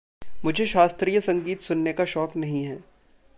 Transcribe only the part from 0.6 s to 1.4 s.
शास्त्रीय